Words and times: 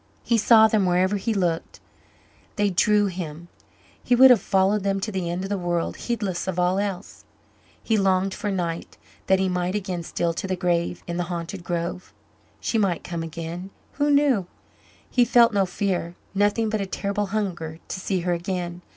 He 0.23 0.35
saw 0.39 0.67
them 0.67 0.87
wherever 0.87 1.17
he 1.17 1.31
looked 1.31 1.79
they 2.55 2.71
drew 2.71 3.05
him 3.05 3.49
he 4.03 4.15
would 4.15 4.31
have 4.31 4.41
followed 4.41 4.81
them 4.81 4.99
to 4.99 5.11
the 5.11 5.29
end 5.29 5.43
of 5.43 5.49
the 5.51 5.59
world, 5.59 5.95
heedless 5.95 6.47
of 6.47 6.57
all 6.57 6.79
else. 6.79 7.23
He 7.83 7.97
longed 7.99 8.33
for 8.33 8.49
night, 8.49 8.97
that 9.27 9.37
he 9.37 9.47
might 9.47 9.75
again 9.75 10.01
steal 10.01 10.33
to 10.33 10.47
the 10.47 10.55
grave 10.55 11.03
in 11.05 11.17
the 11.17 11.25
haunted 11.29 11.63
grove. 11.63 12.15
She 12.59 12.79
might 12.79 13.03
come 13.03 13.21
again 13.21 13.69
who 13.91 14.09
knew? 14.09 14.47
He 15.07 15.23
felt 15.23 15.53
no 15.53 15.67
fear, 15.67 16.15
nothing 16.33 16.67
but 16.69 16.81
a 16.81 16.87
terrible 16.87 17.27
hunger 17.27 17.77
to 17.87 17.99
see 17.99 18.21
her 18.21 18.33
again. 18.33 18.81